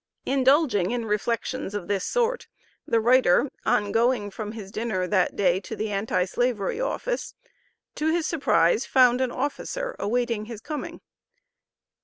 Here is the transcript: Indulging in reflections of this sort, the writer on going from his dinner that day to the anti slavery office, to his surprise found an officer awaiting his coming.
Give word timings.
Indulging 0.25 0.89
in 0.89 1.05
reflections 1.05 1.75
of 1.75 1.87
this 1.87 2.03
sort, 2.03 2.47
the 2.87 2.99
writer 2.99 3.51
on 3.67 3.91
going 3.91 4.31
from 4.31 4.53
his 4.53 4.71
dinner 4.71 5.05
that 5.05 5.35
day 5.35 5.59
to 5.59 5.75
the 5.75 5.91
anti 5.91 6.25
slavery 6.25 6.81
office, 6.81 7.35
to 7.93 8.11
his 8.11 8.25
surprise 8.25 8.83
found 8.83 9.21
an 9.21 9.29
officer 9.31 9.95
awaiting 9.99 10.45
his 10.45 10.59
coming. 10.59 11.01